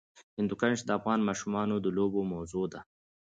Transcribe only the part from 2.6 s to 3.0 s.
ده.